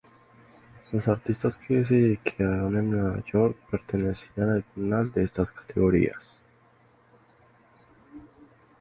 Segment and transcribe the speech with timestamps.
[0.91, 6.41] Los artistas que se quedaron en Nueva York pertenecían a alguna de estas categorías.